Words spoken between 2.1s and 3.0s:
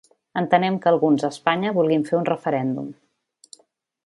fer un referèndum.